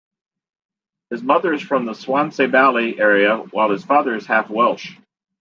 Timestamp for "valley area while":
2.47-3.69